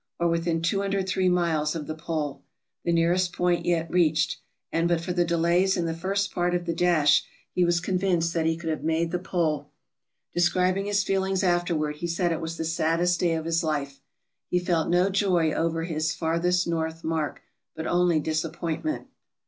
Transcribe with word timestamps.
or 0.19 0.27
within 0.27 0.63
203 0.63 1.29
miles 1.29 1.75
of 1.75 1.85
the 1.85 1.93
pole, 1.93 2.41
the 2.83 2.91
nearest 2.91 3.33
point 3.33 3.67
yet 3.67 3.87
reached; 3.91 4.37
and 4.71 4.87
but 4.87 4.99
for 4.99 5.13
the 5.13 5.23
delays 5.23 5.77
in 5.77 5.85
the 5.85 5.93
first 5.93 6.31
part 6.33 6.55
of 6.55 6.65
the 6.65 6.73
dash 6.73 7.23
he 7.53 7.63
was 7.63 7.79
convinced 7.79 8.33
that 8.33 8.47
he 8.47 8.57
could 8.57 8.71
have 8.71 8.83
made 8.83 9.11
the 9.11 9.19
pole. 9.19 9.69
Describing 10.33 10.87
his 10.87 11.03
feelings 11.03 11.43
afterward, 11.43 11.97
he 11.97 12.07
said 12.07 12.31
it 12.31 12.41
was 12.41 12.57
the 12.57 12.65
saddest 12.65 13.19
day 13.19 13.35
of 13.35 13.45
his 13.45 13.63
life. 13.63 13.99
He 14.49 14.57
felt 14.57 14.89
no 14.89 15.07
joy 15.11 15.51
over 15.51 15.83
his" 15.83 16.15
farthest 16.15 16.67
north" 16.67 17.03
mark, 17.03 17.43
but 17.75 17.85
only 17.85 18.19
disappointment. 18.19 19.05